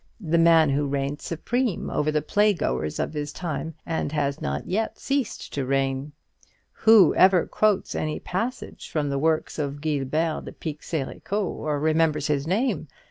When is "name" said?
12.47-12.87